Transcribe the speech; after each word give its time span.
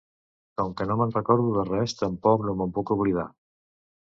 Com 0.61 0.71
que 0.79 0.87
no 0.91 0.95
me'n 1.01 1.13
recordo 1.17 1.51
de 1.57 1.65
res, 1.67 1.95
tampoc 2.01 2.49
no 2.49 2.57
me'n 2.63 2.75
puc 2.79 2.95
oblidar. 2.97 3.31